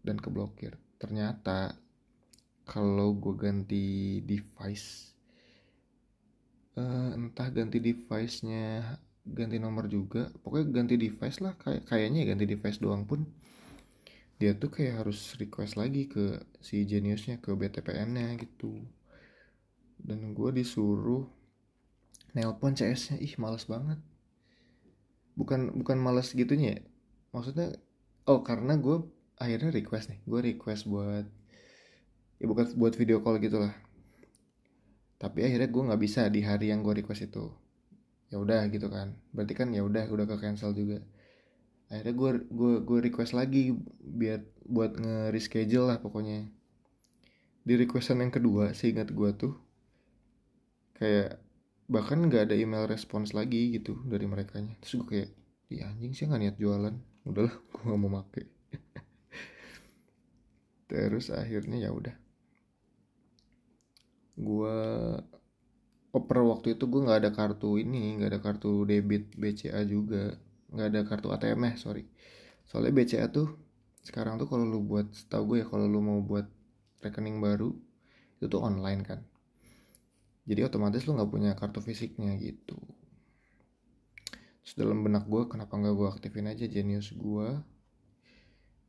dan 0.00 0.16
keblokir. 0.16 0.76
Ternyata 0.96 1.76
kalau 2.68 3.16
gue 3.16 3.34
ganti 3.36 4.20
device 4.24 5.17
uh, 6.78 7.10
entah 7.18 7.48
ganti 7.50 7.82
device-nya 7.82 8.96
ganti 9.26 9.58
nomor 9.58 9.90
juga. 9.90 10.30
Pokoknya 10.40 10.66
ganti 10.82 10.94
device 10.94 11.38
lah 11.42 11.58
kayak 11.58 11.90
kayaknya 11.90 12.24
ya 12.24 12.26
ganti 12.34 12.46
device 12.46 12.78
doang 12.78 13.04
pun. 13.04 13.26
Dia 14.38 14.54
tuh 14.54 14.70
kayak 14.70 15.02
harus 15.02 15.34
request 15.42 15.74
lagi 15.74 16.06
ke 16.06 16.38
si 16.62 16.86
Geniusnya 16.86 17.42
ke 17.42 17.50
BTPN-nya 17.50 18.38
gitu. 18.38 18.86
Dan 19.98 20.30
gue 20.30 20.50
disuruh 20.54 21.26
nelpon 22.38 22.78
CS-nya 22.78 23.18
ih 23.18 23.34
males 23.42 23.66
banget. 23.66 23.98
Bukan 25.34 25.74
bukan 25.82 25.98
males 25.98 26.30
gitunya 26.30 26.78
ya. 26.78 26.82
Maksudnya 27.34 27.74
oh 28.30 28.46
karena 28.46 28.78
gue 28.78 29.02
akhirnya 29.42 29.74
request 29.74 30.14
nih. 30.14 30.20
Gue 30.22 30.40
request 30.54 30.86
buat 30.86 31.26
ya 32.38 32.46
bukan 32.46 32.78
buat 32.78 32.94
video 32.94 33.18
call 33.18 33.42
gitu 33.42 33.58
lah 33.58 33.74
tapi 35.18 35.42
akhirnya 35.42 35.66
gue 35.66 35.82
nggak 35.82 36.00
bisa 36.00 36.30
di 36.30 36.46
hari 36.46 36.70
yang 36.70 36.86
gue 36.86 37.02
request 37.02 37.26
itu. 37.26 37.50
Ya 38.30 38.38
udah 38.38 38.70
gitu 38.70 38.86
kan. 38.86 39.18
Berarti 39.34 39.54
kan 39.58 39.74
ya 39.74 39.82
udah 39.82 40.06
udah 40.06 40.26
ke 40.30 40.36
cancel 40.38 40.70
juga. 40.78 41.02
Akhirnya 41.90 42.14
gue 42.14 42.30
gue 42.46 42.72
gue 42.86 42.98
request 43.10 43.34
lagi 43.34 43.74
biar 43.98 44.46
buat 44.62 44.94
nge 44.94 45.34
reschedule 45.34 45.90
lah 45.90 45.98
pokoknya. 45.98 46.46
Di 47.66 47.74
requestan 47.74 48.22
yang 48.22 48.30
kedua 48.30 48.70
seingat 48.78 49.10
gue 49.10 49.30
tuh 49.34 49.58
kayak 50.98 51.42
bahkan 51.90 52.22
nggak 52.22 52.50
ada 52.50 52.56
email 52.58 52.86
response 52.86 53.34
lagi 53.34 53.74
gitu 53.74 53.98
dari 54.04 54.26
mereka 54.26 54.58
nya 54.60 54.74
terus 54.82 55.02
gue 55.02 55.08
kayak 55.08 55.30
di 55.70 55.76
anjing 55.82 56.12
sih 56.14 56.30
nggak 56.30 56.42
niat 56.46 56.56
jualan. 56.62 56.94
Udahlah 57.26 57.54
gue 57.74 57.82
nggak 57.82 58.00
mau 58.00 58.22
make. 58.22 58.46
Terus 60.88 61.28
akhirnya 61.28 61.84
ya 61.84 61.92
udah 61.92 62.27
gue 64.38 64.76
oper 66.14 66.38
waktu 66.46 66.78
itu 66.78 66.84
gue 66.86 67.00
nggak 67.04 67.18
ada 67.26 67.30
kartu 67.34 67.76
ini 67.76 68.16
nggak 68.16 68.30
ada 68.32 68.40
kartu 68.40 68.86
debit 68.86 69.34
BCA 69.34 69.82
juga. 69.84 70.38
Nggak 70.70 70.86
ada 70.94 71.00
kartu 71.04 71.28
ATM 71.34 71.62
eh 71.68 71.74
sorry. 71.76 72.04
Soalnya 72.64 72.92
BCA 72.94 73.26
tuh 73.28 73.48
sekarang 74.06 74.40
tuh 74.40 74.48
kalau 74.48 74.64
lu 74.64 74.80
buat 74.80 75.10
tau 75.28 75.44
gue 75.44 75.60
ya 75.60 75.66
kalau 75.68 75.84
lu 75.84 76.00
mau 76.00 76.22
buat 76.22 76.46
rekening 77.04 77.42
baru 77.42 77.74
itu 78.38 78.46
tuh 78.46 78.62
online 78.62 79.02
kan. 79.04 79.20
Jadi 80.48 80.64
otomatis 80.64 81.04
lu 81.04 81.12
nggak 81.18 81.30
punya 81.30 81.50
kartu 81.58 81.84
fisiknya 81.84 82.32
gitu. 82.40 82.78
Terus 84.64 84.74
dalam 84.78 85.04
benak 85.04 85.28
gue 85.28 85.44
kenapa 85.48 85.76
nggak 85.76 85.94
gue 85.96 86.08
aktifin 86.08 86.48
aja 86.48 86.64
Genius 86.68 87.12
gue 87.12 87.60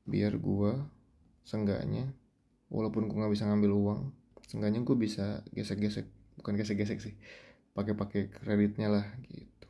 biar 0.09 0.35
gue 0.39 0.71
senggaknya 1.45 2.09
walaupun 2.67 3.05
gue 3.07 3.15
nggak 3.15 3.33
bisa 3.33 3.45
ngambil 3.45 3.71
uang 3.75 4.01
senggaknya 4.49 4.81
gue 4.81 4.97
bisa 4.97 5.45
gesek-gesek 5.53 6.09
bukan 6.41 6.57
gesek-gesek 6.57 6.97
sih 6.97 7.13
pakai-pakai 7.77 8.33
kreditnya 8.33 8.89
lah 8.89 9.05
gitu. 9.29 9.67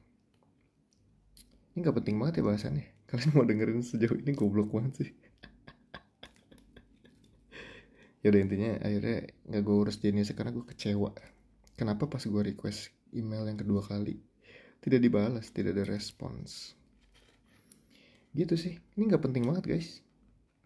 Ini 1.75 1.83
gak 1.83 1.99
penting 1.99 2.15
banget 2.15 2.39
ya 2.39 2.43
bahasannya. 2.47 2.87
Kalian 3.09 3.31
mau 3.35 3.43
dengerin 3.43 3.83
sejauh 3.83 4.15
ini 4.23 4.31
goblok 4.31 4.71
banget 4.71 4.93
sih. 5.03 5.11
Ya 8.19 8.35
udah 8.35 8.41
intinya 8.43 8.75
akhirnya 8.83 9.31
nggak 9.47 9.63
gue 9.63 9.75
urus 9.79 9.95
jenisnya 10.03 10.35
karena 10.35 10.51
gue 10.51 10.67
kecewa. 10.67 11.15
Kenapa 11.79 12.03
pas 12.11 12.19
gue 12.19 12.43
request 12.51 12.91
email 13.15 13.47
yang 13.47 13.55
kedua 13.55 13.79
kali 13.79 14.19
tidak 14.83 14.99
dibalas 14.99 15.47
tidak 15.55 15.79
ada 15.79 15.87
respons? 15.87 16.75
Gitu 18.35 18.59
sih. 18.59 18.75
Ini 18.99 19.07
nggak 19.07 19.23
penting 19.23 19.47
banget 19.47 19.71
guys. 19.71 20.03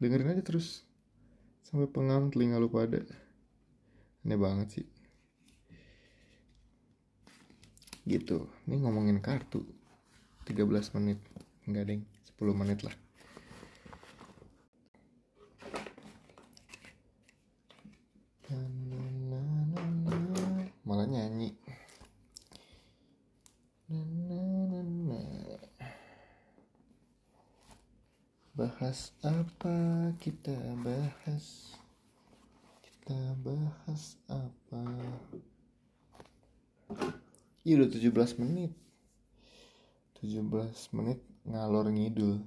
Dengerin 0.02 0.34
aja 0.34 0.42
terus. 0.42 0.82
Sampai 1.62 1.86
pengang 1.94 2.34
telinga 2.34 2.58
lu 2.58 2.74
pada 2.74 3.06
aneh 4.24 4.40
banget 4.40 4.68
sih. 4.80 4.88
Gitu. 8.08 8.48
Ini 8.68 8.80
ngomongin 8.80 9.20
kartu. 9.20 9.68
13 10.48 10.96
menit. 10.96 11.20
Enggak 11.68 11.92
deng. 11.92 12.02
10 12.40 12.56
menit 12.56 12.80
lah. 12.84 12.96
Malah 20.84 21.08
nyanyi. 21.08 21.56
Bahas 28.54 29.12
apa 29.26 30.14
kita 30.22 30.54
bahas 30.86 31.74
kita 33.04 33.36
bahas 33.44 34.16
apa? 34.32 34.80
Iya 37.68 37.84
udah 37.84 37.90
17 37.92 38.40
menit. 38.40 38.72
17 40.24 40.40
menit 40.96 41.20
ngalor 41.44 41.92
ngidul. 41.92 42.40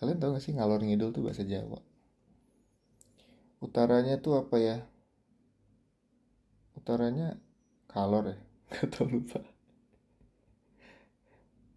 Kalian 0.00 0.16
tau 0.16 0.32
gak 0.32 0.40
sih 0.40 0.56
ngalor 0.56 0.80
ngidul 0.80 1.12
tuh 1.12 1.20
bahasa 1.20 1.44
Jawa? 1.44 1.84
Utaranya 3.60 4.16
tuh 4.24 4.40
apa 4.40 4.56
ya? 4.56 4.80
Utaranya 6.80 7.36
kalor 7.84 8.32
ya? 8.32 8.38
Gak 8.72 8.88
tau 8.88 9.04
lupa. 9.04 9.44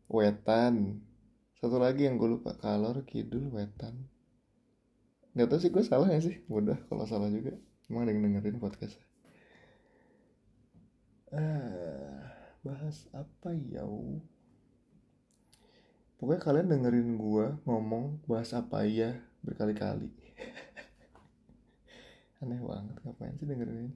Wetan. 0.07 1.03
Satu 1.59 1.75
lagi 1.75 2.07
yang 2.07 2.15
gue 2.15 2.39
lupa. 2.39 2.55
Kalor 2.55 3.03
kidul 3.03 3.51
wetan. 3.51 4.07
Gak 5.35 5.51
tau 5.51 5.59
sih 5.59 5.75
gue 5.75 5.83
salah 5.83 6.07
ya 6.07 6.23
sih? 6.23 6.39
Mudah 6.47 6.79
kalau 6.87 7.03
salah 7.03 7.27
juga 7.27 7.66
Emang 7.87 8.03
ada 8.03 8.11
yang 8.11 8.23
dengerin 8.27 8.59
podcast 8.59 8.99
ah, 11.31 12.27
Bahas 12.63 13.07
apa 13.15 13.55
ya 13.55 13.87
pokoknya 16.17 16.41
kalian 16.41 16.67
dengerin 16.67 17.09
gue 17.15 17.45
ngomong 17.63 18.25
bahas 18.25 18.51
apa 18.57 18.83
ya 18.89 19.15
berkali-kali. 19.45 20.09
Aneh 22.41 22.59
banget 22.59 22.97
ngapain 23.05 23.37
sih 23.37 23.47
dengerin 23.47 23.77
ini? 23.85 23.93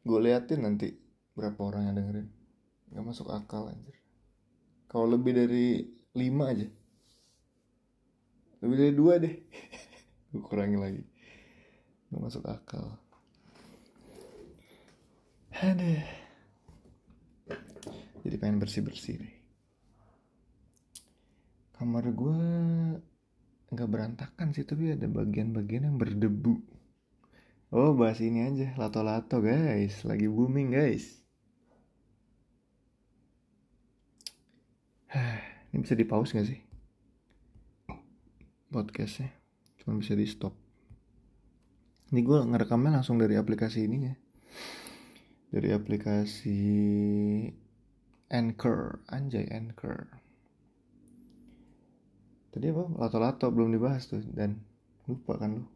Gue 0.00 0.18
liatin 0.24 0.64
nanti 0.64 0.96
berapa 1.36 1.60
orang 1.60 1.92
yang 1.92 1.96
dengerin. 2.00 2.28
Nggak 2.90 3.04
masuk 3.04 3.28
akal 3.30 3.68
anjir. 3.68 3.94
Kalau 4.90 5.06
lebih 5.06 5.36
dari 5.36 5.86
lima 6.16 6.50
aja. 6.50 6.66
Lebih 8.64 8.76
dari 8.76 8.92
dua 8.96 9.14
deh 9.20 9.34
gue 10.30 10.42
kurangi 10.42 10.78
lagi. 10.78 11.04
Nggak 12.10 12.22
masuk 12.22 12.44
akal. 12.46 12.98
Ada 15.50 16.20
jadi 18.20 18.36
pengen 18.36 18.60
bersih 18.60 18.84
bersih 18.84 19.16
nih. 19.18 19.34
Kamar 21.74 22.04
gue 22.12 22.40
nggak 23.70 23.88
berantakan 23.90 24.52
sih 24.52 24.66
tapi 24.68 24.92
ada 24.92 25.08
bagian-bagian 25.08 25.88
yang 25.88 25.96
berdebu. 25.96 26.60
Oh 27.70 27.94
bahas 27.96 28.20
ini 28.20 28.44
aja. 28.44 28.74
Lato-lato 28.76 29.40
guys. 29.40 30.04
Lagi 30.04 30.28
booming 30.28 30.74
guys. 30.74 31.22
Ini 35.70 35.78
bisa 35.78 35.94
di 35.94 36.06
pause 36.06 36.34
gak 36.34 36.46
sih? 36.50 36.60
Podcastnya 38.70 39.39
Cuma 39.90 39.98
bisa 39.98 40.14
di 40.14 40.22
stop 40.22 40.54
Ini 42.14 42.22
gue 42.22 42.38
ngerekamnya 42.46 43.02
langsung 43.02 43.18
dari 43.18 43.34
aplikasi 43.34 43.90
ininya 43.90 44.14
Dari 45.50 45.74
aplikasi 45.74 46.62
Anchor 48.30 49.02
Anjay 49.10 49.50
Anchor 49.50 50.14
Tadi 52.54 52.70
apa? 52.70 52.86
Lato-lato 53.02 53.50
belum 53.50 53.74
dibahas 53.74 54.06
tuh 54.06 54.22
Dan 54.30 54.62
lupa 55.10 55.42
kan 55.42 55.58
lu 55.58 55.66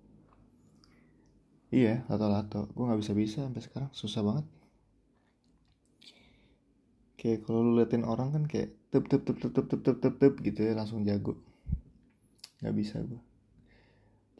Iya, 1.74 2.06
lato-lato. 2.06 2.70
Gue 2.70 2.86
nggak 2.86 3.02
bisa-bisa 3.02 3.50
sampai 3.50 3.58
sekarang, 3.58 3.90
susah 3.90 4.22
banget. 4.22 4.46
Kayak 7.18 7.50
kalau 7.50 7.66
lu 7.66 7.82
liatin 7.82 8.06
orang 8.06 8.30
kan 8.30 8.46
kayak 8.46 8.78
tep 8.94 9.10
tep 9.10 9.26
tep 9.26 9.42
tep 9.42 9.50
tep 9.50 9.82
tep 9.82 9.98
tep 9.98 10.14
tep, 10.22 10.34
gitu 10.38 10.62
ya 10.62 10.78
langsung 10.78 11.02
jago. 11.02 11.34
Gak 12.62 12.78
bisa 12.78 13.02
gue. 13.02 13.33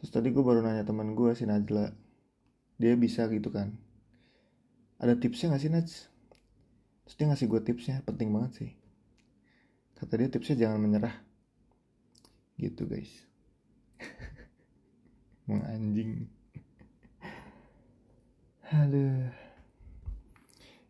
Terus 0.04 0.12
tadi 0.12 0.28
gue 0.28 0.44
baru 0.44 0.60
nanya 0.60 0.84
teman 0.84 1.16
gue 1.16 1.32
si 1.32 1.48
Najla, 1.48 1.88
dia 2.76 2.92
bisa 3.00 3.24
gitu 3.32 3.48
kan. 3.48 3.72
Ada 5.00 5.16
tipsnya 5.16 5.56
gak 5.56 5.62
sih 5.64 5.72
Naj? 5.72 5.88
Terus 7.08 7.14
dia 7.16 7.26
ngasih 7.32 7.48
gue 7.48 7.60
tipsnya, 7.64 8.04
penting 8.04 8.28
banget 8.28 8.52
sih. 8.60 8.70
Kata 9.96 10.12
dia 10.20 10.28
tipsnya 10.28 10.68
jangan 10.68 10.76
menyerah. 10.76 11.16
Gitu 12.60 12.84
guys. 12.84 13.12
Mau 15.48 15.64
anjing 15.64 16.28
aduh 18.74 19.30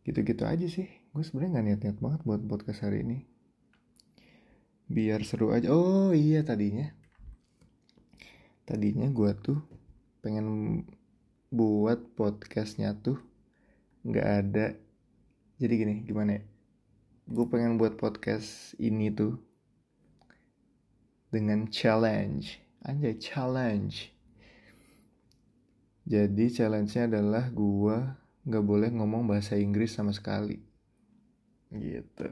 gitu-gitu 0.09 0.47
aja 0.49 0.67
sih 0.71 0.89
gue 0.89 1.25
sebenarnya 1.27 1.51
nggak 1.59 1.67
niat-niat 1.69 1.99
banget 2.01 2.21
buat 2.25 2.41
podcast 2.49 2.87
hari 2.87 3.05
ini 3.05 3.19
biar 4.89 5.21
seru 5.27 5.53
aja 5.53 5.69
oh 5.69 6.17
iya 6.17 6.41
tadinya 6.41 6.89
tadinya 8.65 9.09
gue 9.13 9.31
tuh 9.41 9.61
pengen 10.25 10.81
buat 11.53 12.01
podcastnya 12.17 12.97
tuh 12.97 13.21
nggak 14.05 14.29
ada 14.29 14.67
jadi 15.61 15.75
gini 15.77 15.95
gimana 16.05 16.41
ya 16.41 16.43
gue 17.25 17.47
pengen 17.49 17.81
buat 17.81 17.97
podcast 17.97 18.77
ini 18.77 19.09
tuh 19.13 19.37
dengan 21.33 21.69
challenge 21.69 22.61
anjay 22.85 23.17
challenge 23.17 24.15
jadi 26.05 26.53
challenge-nya 26.53 27.09
adalah 27.09 27.49
gue 27.49 27.97
gak 28.45 28.65
boleh 28.65 28.93
ngomong 28.93 29.25
bahasa 29.25 29.57
Inggris 29.57 29.97
sama 29.97 30.13
sekali. 30.13 30.61
Gitu. 31.73 32.29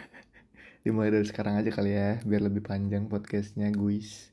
Dimulai 0.88 1.12
dari 1.12 1.28
sekarang 1.28 1.60
aja 1.60 1.68
kali 1.68 1.92
ya, 1.92 2.16
biar 2.24 2.48
lebih 2.48 2.64
panjang 2.64 3.04
podcastnya 3.04 3.68
guys. 3.68 4.32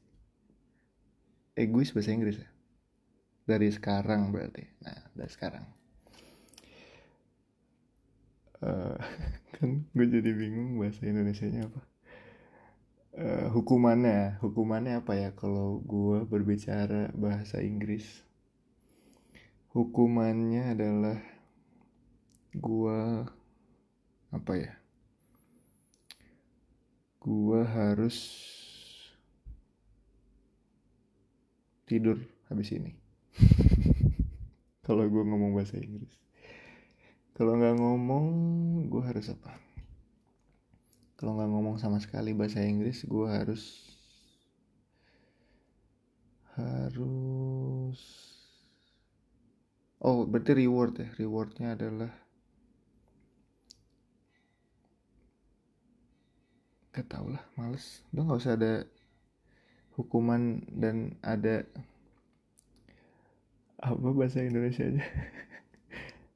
Guys 1.55 1.95
bahasa 1.95 2.11
Inggris 2.11 2.43
ya? 2.43 2.49
Dari 3.47 3.71
sekarang 3.71 4.35
berarti. 4.35 4.67
Nah, 4.83 4.99
dari 5.15 5.31
sekarang. 5.31 5.65
Uh, 8.59 8.99
kan 9.55 9.87
gue 9.87 10.05
jadi 10.11 10.31
bingung 10.35 10.77
bahasa 10.77 11.07
Indonesia-nya 11.07 11.71
apa. 11.71 11.81
Uh, 13.15 13.47
hukumannya, 13.55 14.43
hukumannya 14.43 14.99
apa 14.99 15.15
ya 15.15 15.29
kalau 15.31 15.79
gue 15.87 16.27
berbicara 16.27 17.15
bahasa 17.15 17.63
Inggris? 17.63 18.25
hukumannya 19.75 20.71
adalah 20.71 21.19
gua 22.55 23.27
apa 24.31 24.53
ya 24.55 24.73
gua 27.19 27.67
harus 27.67 28.15
tidur 31.85 32.17
habis 32.49 32.73
ini. 32.73 32.91
Kalau 34.85 35.05
gua 35.09 35.23
ngomong 35.25 35.53
bahasa 35.57 35.77
Inggris. 35.77 36.13
Kalau 37.37 37.57
nggak 37.57 37.77
ngomong 37.77 38.25
gua 38.89 39.09
harus 39.09 39.29
apa? 39.33 39.53
Kalau 41.15 41.37
nggak 41.39 41.51
ngomong 41.51 41.75
sama 41.79 41.97
sekali 42.01 42.35
bahasa 42.35 42.61
Inggris 42.61 43.05
gua 43.07 43.39
harus 43.39 43.81
harus 46.55 48.01
oh 50.01 50.25
berarti 50.25 50.51
reward 50.57 51.01
ya. 51.01 51.09
Rewardnya 51.17 51.75
adalah 51.77 52.11
gak 56.95 57.11
tau 57.11 57.27
lah 57.27 57.43
males. 57.59 57.99
Udah 58.15 58.23
nggak 58.23 58.39
usah 58.39 58.55
ada 58.55 58.73
hukuman 59.95 60.63
dan 60.71 61.15
ada 61.23 61.63
apa 63.79 64.07
bahasa 64.11 64.43
Indonesia 64.43 64.85
aja? 64.85 65.01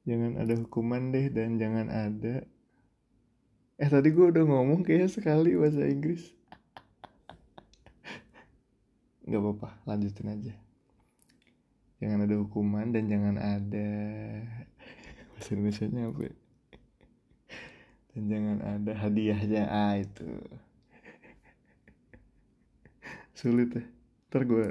Jangan 0.08 0.40
ada 0.40 0.54
hukuman 0.56 1.12
deh 1.12 1.28
dan 1.28 1.60
jangan 1.60 1.92
ada. 1.92 2.42
Eh 3.76 3.88
tadi 3.88 4.08
gue 4.10 4.32
udah 4.32 4.44
ngomong 4.48 4.80
kayak 4.80 5.12
sekali 5.12 5.54
bahasa 5.54 5.84
Inggris. 5.84 6.24
Nggak 9.28 9.40
apa-apa 9.44 9.68
lanjutin 9.84 10.32
aja. 10.32 10.54
Jangan 12.00 12.24
ada 12.24 12.36
hukuman 12.40 12.88
dan 12.90 13.12
jangan 13.12 13.36
ada. 13.36 13.88
Bahasa 15.36 15.52
Indonesia 15.52 15.86
nya 15.92 16.08
apa 16.08 16.20
ya? 16.26 16.34
dan 18.10 18.22
jangan 18.26 18.58
ada 18.60 18.92
hadiahnya. 18.98 19.62
Ah 19.70 19.94
itu 19.98 20.26
sulit 23.40 23.72
ya. 23.72 23.84
Ntar 24.28 24.42
gue 24.44 24.66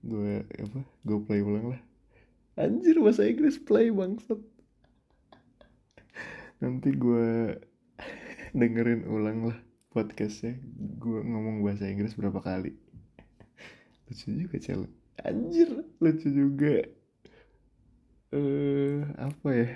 gue 0.00 0.32
apa 0.48 0.80
gue 1.04 1.18
play 1.28 1.44
ulang 1.44 1.76
lah. 1.76 1.80
Anjir 2.56 2.96
bahasa 3.04 3.28
Inggris 3.28 3.60
play 3.60 3.92
bangsat. 3.92 4.40
Nanti 6.64 6.90
gue 6.96 7.60
dengerin 8.56 9.04
ulang 9.04 9.52
lah 9.52 9.58
podcastnya. 9.92 10.56
Gue 10.96 11.20
ngomong 11.20 11.60
bahasa 11.60 11.84
Inggris 11.84 12.16
berapa 12.16 12.40
kali. 12.40 12.72
Lucu 14.08 14.32
juga 14.32 14.56
challenge 14.56 15.00
anjir 15.24 15.68
lucu 16.00 16.28
juga. 16.32 16.88
Eh 18.30 18.38
uh, 18.38 18.96
apa 19.20 19.48
ya? 19.52 19.70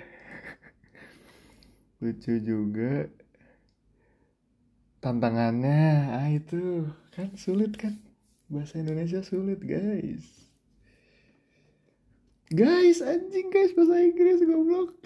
Lucu 2.01 2.33
juga. 2.41 3.09
Tantangannya 5.03 6.09
ah 6.17 6.29
itu 6.33 6.89
kan 7.13 7.29
sulit 7.37 7.77
kan 7.77 7.93
bahasa 8.51 8.81
Indonesia 8.81 9.21
sulit 9.25 9.59
guys 9.61 10.25
guys 12.49 13.01
anjing 13.01 13.49
guys 13.53 13.73
bahasa 13.73 14.01
Inggris 14.01 14.41
goblok 14.45 14.93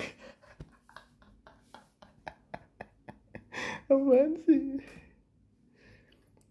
apaan 3.92 4.38
sih 4.46 4.84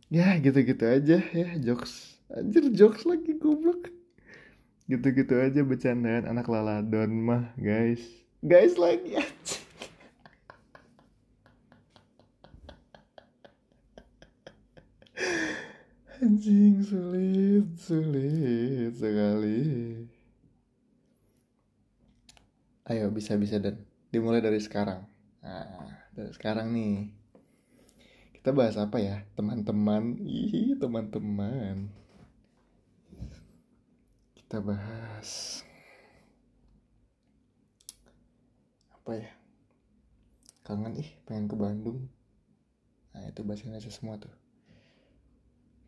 ya 0.09 0.37
gitu-gitu 0.40 0.85
aja 0.85 1.18
ya 1.33 1.48
jokes 1.61 2.18
Anjir 2.29 2.68
jokes 2.77 3.09
lagi 3.09 3.33
goblok. 3.40 3.88
Gitu-gitu 4.85 5.33
aja 5.33 5.64
bercandaan 5.64 6.29
anak 6.29 6.44
laladon 6.44 7.09
mah 7.09 7.57
guys. 7.57 8.05
Guys 8.44 8.77
lagi 8.77 9.16
anjing. 9.16 9.58
Anjing 16.38 16.87
sulit, 16.87 17.66
sulit 17.83 18.94
sekali. 18.94 19.59
Ayo 22.87 23.11
bisa-bisa 23.11 23.59
dan 23.59 23.83
dimulai 24.14 24.38
dari 24.38 24.62
sekarang. 24.62 25.03
Nah, 25.42 25.98
dari 26.14 26.31
sekarang 26.31 26.70
nih. 26.70 27.11
Kita 28.38 28.55
bahas 28.55 28.79
apa 28.79 29.03
ya, 29.03 29.27
teman-teman? 29.35 30.14
Ih, 30.22 30.79
teman-teman 30.79 31.90
kita 34.48 34.64
bahas 34.64 35.61
apa 38.88 39.12
ya 39.20 39.29
kangen 40.64 40.96
ih 40.96 41.11
pengen 41.29 41.53
ke 41.53 41.57
Bandung 41.61 42.09
nah 43.12 43.29
itu 43.29 43.44
bahasa 43.44 43.68
Indonesia 43.68 43.92
semua 43.92 44.16
tuh 44.16 44.33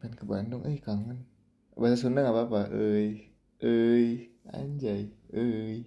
pengen 0.01 0.17
ke 0.17 0.25
Bandung 0.25 0.65
eh 0.65 0.81
kangen. 0.81 1.29
Bahasa 1.77 2.01
Sunda 2.01 2.25
nggak 2.25 2.33
apa-apa. 2.33 2.73
Eh 2.73 3.29
eh 3.61 4.33
anjay 4.49 5.13
eh. 5.37 5.85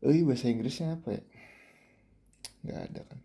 Eh 0.00 0.24
bahasa 0.24 0.48
Inggrisnya 0.48 0.96
apa 0.96 1.20
ya? 1.20 1.22
Nggak 2.64 2.80
ada 2.88 3.00
kan. 3.04 3.20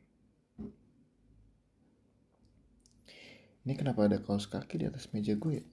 Ini 3.65 3.73
kenapa 3.73 4.05
ada 4.05 4.21
kaos 4.21 4.45
kaki 4.45 4.83
di 4.83 4.85
atas 4.85 5.09
meja 5.09 5.33
gue 5.33 5.57
ya? 5.57 5.65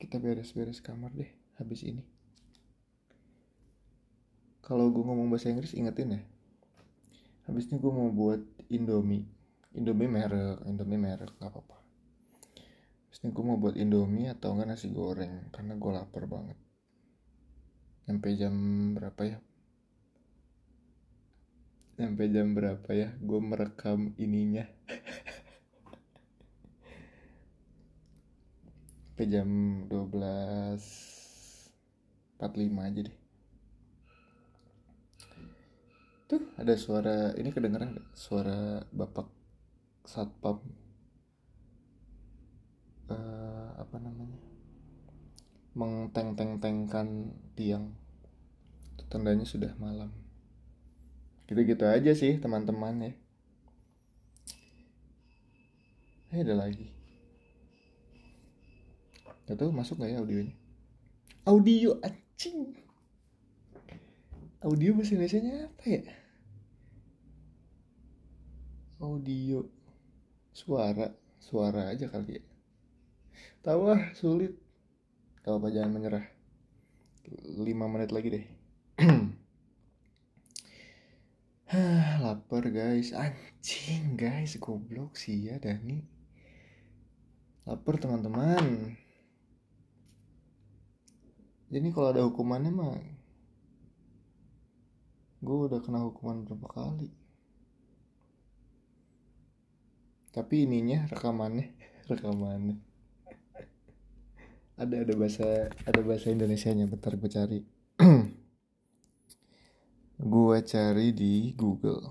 Kita 0.00 0.18
beres-beres 0.18 0.82
kamar 0.82 1.14
deh 1.14 1.30
habis 1.60 1.86
ini. 1.86 2.02
Kalau 4.64 4.90
gue 4.90 5.04
ngomong 5.04 5.30
bahasa 5.30 5.52
Inggris 5.52 5.76
ingetin 5.76 6.18
ya. 6.18 6.22
Habis 7.46 7.68
ini 7.70 7.76
gue 7.78 7.92
mau 7.92 8.08
buat 8.10 8.40
Indomie 8.72 9.33
Indomie 9.74 10.06
merek 10.06 10.62
Indomie 10.70 11.02
merek 11.02 11.34
gak 11.42 11.50
apa-apa. 11.50 11.84
Ini 13.24 13.32
gue 13.32 13.40
mau 13.40 13.56
buat 13.56 13.72
Indomie 13.72 14.28
atau 14.28 14.52
enggak 14.52 14.76
nasi 14.76 14.92
goreng 14.92 15.48
karena 15.48 15.80
gue 15.80 15.90
lapar 15.96 16.28
banget. 16.28 16.60
Sampai 18.04 18.36
jam 18.36 18.52
berapa 18.92 19.16
ya? 19.24 19.40
Sampai 21.96 22.28
jam 22.28 22.52
berapa 22.52 22.84
ya? 22.92 23.16
Gue 23.16 23.40
merekam 23.40 24.12
ininya. 24.20 24.68
Sampai 29.08 29.24
jam 29.24 29.48
12.45 29.88 32.44
aja 32.76 33.00
deh. 33.08 33.16
Tuh 36.28 36.44
ada 36.60 36.76
suara 36.76 37.32
ini 37.40 37.48
kedengeran 37.48 37.96
gak 37.96 38.04
suara 38.12 38.84
bapak 38.92 39.43
satpam 40.04 40.60
uh, 43.08 43.68
apa 43.80 43.96
namanya 43.98 44.54
mengteng-teng-tengkan 45.74 47.34
tiang. 47.58 47.98
Itu 48.94 49.02
tandanya 49.10 49.42
sudah 49.42 49.74
malam. 49.76 50.14
Gitu-gitu 51.50 51.82
aja 51.84 52.14
sih 52.14 52.38
teman-teman 52.38 53.10
ya. 53.10 53.12
Eh 56.30 56.40
ada 56.46 56.54
lagi. 56.54 56.88
Gak 59.44 59.60
tau 59.60 59.74
masuk 59.74 60.00
gak 60.00 60.14
ya 60.14 60.22
audionya? 60.22 60.54
Audio 61.44 62.00
anjing. 62.00 62.78
Audio 64.64 64.96
bahasa 64.96 65.12
Indonesia 65.12 65.68
apa 65.68 65.84
ya? 65.84 66.02
Audio 69.04 69.68
suara 70.54 71.10
suara 71.42 71.90
aja 71.90 72.06
kali 72.06 72.38
ya. 72.38 72.42
Tahu 73.66 73.90
ah 73.90 74.14
sulit. 74.14 74.54
Kalau 75.42 75.58
apa? 75.58 75.74
Jangan 75.74 75.92
menyerah. 75.92 76.24
5 77.58 77.66
menit 77.66 78.14
lagi 78.14 78.28
deh. 78.30 78.46
Lapar 82.24 82.64
guys. 82.70 83.10
Anjing 83.10 84.14
guys. 84.14 84.54
Goblok 84.62 85.18
sih 85.18 85.50
ya 85.50 85.58
Dani. 85.58 85.98
Lapar 87.66 87.98
teman-teman. 87.98 88.94
Jadi 91.74 91.88
kalau 91.90 92.14
ada 92.14 92.22
hukumannya 92.22 92.70
mah 92.70 93.02
gue 95.44 95.68
udah 95.68 95.80
kena 95.84 96.00
hukuman 96.00 96.48
berapa 96.48 96.64
kali 96.72 97.12
tapi 100.34 100.66
ininya 100.66 101.06
rekamannya. 101.06 101.70
Rekamannya. 102.10 102.82
Ada 104.82 105.06
ada 105.06 105.14
bahasa 105.14 105.70
ada 105.86 106.00
bahasa 106.02 106.34
Indonesia 106.34 106.66
nya 106.74 106.90
bentar 106.90 107.14
gue 107.14 107.30
cari. 107.30 107.62
Gue 110.14 110.58
cari 110.66 111.14
di 111.14 111.54
Google. 111.54 112.02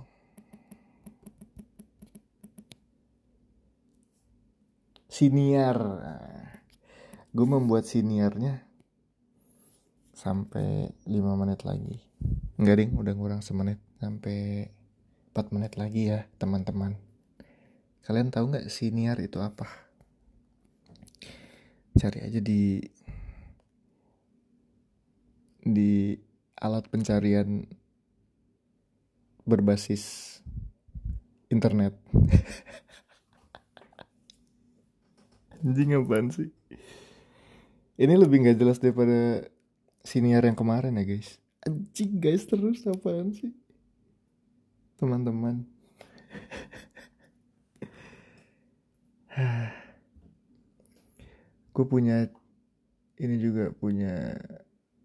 Siniar. 5.12 5.80
Gue 7.36 7.48
membuat 7.48 7.84
siniarnya 7.84 8.64
sampai 10.16 10.88
5 11.04 11.20
menit 11.36 11.68
lagi. 11.68 12.00
Enggak 12.56 12.80
ding, 12.80 12.96
udah 12.96 13.12
kurang 13.12 13.44
semenit. 13.44 13.84
Sampai 14.00 14.72
4 15.36 15.52
menit 15.52 15.76
lagi 15.76 16.16
ya 16.16 16.24
teman-teman. 16.40 17.03
Kalian 18.04 18.30
tahu 18.32 18.52
nggak 18.52 18.68
siniar 18.68 19.18
itu 19.24 19.40
apa? 19.40 19.68
Cari 21.96 22.20
aja 22.24 22.40
di 22.44 22.84
di 25.64 26.20
alat 26.60 26.86
pencarian 26.92 27.64
berbasis 29.48 30.38
internet. 31.48 31.96
Anjing 35.64 35.96
apaan 35.96 36.28
sih? 36.28 36.52
Ini 37.96 38.20
lebih 38.20 38.44
nggak 38.44 38.60
jelas 38.60 38.84
daripada 38.84 39.48
siniar 40.04 40.44
yang 40.44 40.60
kemarin 40.60 41.00
ya 41.00 41.08
guys 41.08 41.40
anjing 41.64 42.20
guys 42.20 42.44
terus 42.44 42.84
apaan 42.84 43.32
sih 43.32 43.56
teman-teman 45.00 45.64
gue 51.74 51.86
punya 51.90 52.30
ini 53.18 53.36
juga 53.42 53.74
punya 53.74 54.38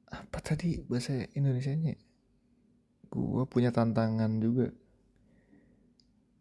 apa 0.08 0.40
tadi 0.40 0.80
bahasa 0.88 1.28
Indonesia 1.36 1.72
nya 1.76 1.96
gue 3.08 3.44
punya 3.48 3.72
tantangan 3.72 4.40
juga. 4.40 4.68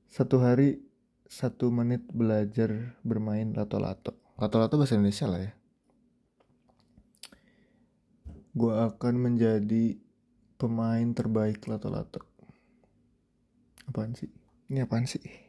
Satu 0.08 0.40
hari 0.44 0.84
satu 1.28 1.72
menit 1.72 2.04
belajar 2.12 2.96
bermain 3.04 3.52
lato-lato. 3.52 4.16
Lato-lato 4.40 4.80
bahasa 4.80 4.96
Indonesia 4.96 5.28
lah 5.28 5.42
ya. 5.44 5.52
Gue 8.58 8.74
akan 8.74 9.16
menjadi 9.16 10.00
pemain 10.58 11.08
terbaik 11.14 11.64
lato-lato. 11.68 12.24
Apaan 13.88 14.16
sih? 14.16 14.32
Ini 14.68 14.84
apaan 14.84 15.08
sih 15.08 15.47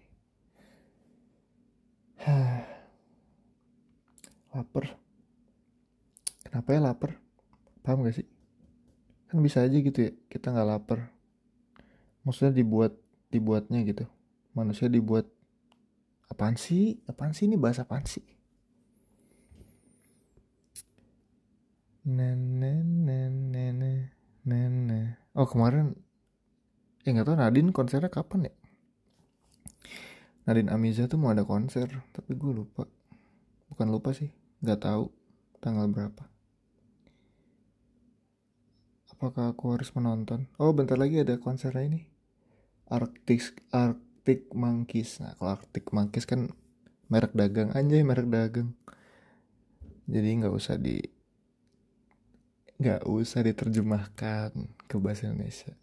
lapar. 4.58 4.98
Kenapa 6.42 6.68
ya 6.74 6.80
lapar? 6.82 7.10
Paham 7.86 8.02
gak 8.02 8.18
sih? 8.18 8.26
Kan 9.30 9.38
bisa 9.44 9.62
aja 9.62 9.78
gitu 9.78 9.98
ya 10.02 10.10
kita 10.26 10.50
nggak 10.50 10.68
lapar. 10.68 11.14
Maksudnya 12.26 12.50
dibuat 12.50 12.98
dibuatnya 13.30 13.86
gitu. 13.86 14.04
Manusia 14.56 14.90
dibuat 14.90 15.30
apaan 16.26 16.58
sih? 16.58 16.98
Apaan 17.06 17.36
sih 17.36 17.46
ini? 17.46 17.54
Bahasa 17.54 17.86
apaan 17.86 18.02
sih? 18.08 18.24
Nenek 22.08 22.80
Nenek. 24.48 25.28
Oh 25.36 25.44
kemarin 25.44 25.92
ya 27.04 27.12
nggak 27.12 27.28
tahu 27.28 27.36
Nadine 27.36 27.70
konsernya 27.70 28.08
kapan 28.08 28.48
ya? 28.48 28.54
Nadine 30.48 30.72
Amiza 30.72 31.04
tuh 31.04 31.20
mau 31.20 31.28
ada 31.28 31.44
konser, 31.44 31.92
tapi 32.16 32.32
gue 32.32 32.52
lupa. 32.56 32.88
Bukan 33.68 33.92
lupa 33.92 34.16
sih, 34.16 34.32
nggak 34.62 34.80
tahu 34.82 35.10
tanggal 35.62 35.86
berapa. 35.90 36.24
Apakah 39.14 39.50
aku 39.50 39.74
harus 39.74 39.90
menonton? 39.94 40.46
Oh 40.62 40.70
bentar 40.70 40.94
lagi 40.94 41.22
ada 41.22 41.38
konser 41.42 41.74
ini. 41.74 42.06
Arctic 42.86 43.66
Arctic 43.74 44.50
Monkeys. 44.54 45.18
Nah 45.18 45.34
kalau 45.38 45.58
Arctic 45.58 45.90
Monkeys 45.90 46.26
kan 46.26 46.54
merek 47.10 47.34
dagang 47.34 47.74
anjay 47.74 48.06
merek 48.06 48.30
dagang. 48.30 48.78
Jadi 50.06 50.28
nggak 50.38 50.54
usah 50.54 50.78
di 50.78 51.02
nggak 52.78 53.10
usah 53.10 53.42
diterjemahkan 53.42 54.54
ke 54.86 54.96
bahasa 55.02 55.26
Indonesia 55.26 55.74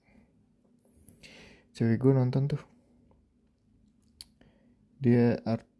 cewek 1.75 1.99
gue 1.99 2.13
nonton 2.15 2.47
tuh 2.47 2.63
dia 5.03 5.35
Arctic 5.43 5.74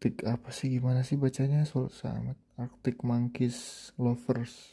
Arctic 0.00 0.24
apa 0.24 0.48
sih 0.48 0.72
gimana 0.72 1.04
sih 1.04 1.20
bacanya? 1.20 1.60
Soal 1.68 1.92
sama 1.92 2.32
Arctic 2.56 3.04
Monkeys 3.04 3.92
Lovers. 4.00 4.72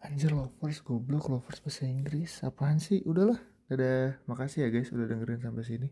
Anjir 0.00 0.32
lovers 0.32 0.80
goblok. 0.80 1.28
Lovers 1.28 1.60
bahasa 1.60 1.84
Inggris. 1.84 2.40
Apaan 2.40 2.80
sih? 2.80 3.04
Udahlah. 3.04 3.36
Dadah. 3.68 4.16
Makasih 4.24 4.64
ya 4.64 4.68
guys 4.72 4.88
udah 4.96 5.12
dengerin 5.12 5.44
sampai 5.44 5.64
sini. 5.68 5.88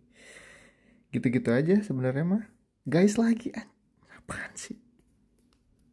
Gitu-gitu 1.13 1.53
aja 1.53 1.77
sebenarnya 1.85 2.25
mah. 2.25 2.49
Guys 2.89 3.21
lagi 3.21 3.53
apaan 4.09 4.57
sih? 4.57 4.81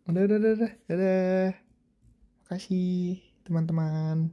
Udah 0.07 0.31
udah 0.31 0.37
udah 0.39 0.51
udah, 0.55 0.71
udah. 0.95 1.47
makasih 2.47 3.19
teman-teman 3.43 4.31